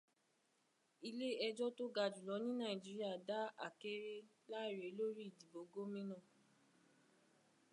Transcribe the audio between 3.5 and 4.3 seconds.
Akéré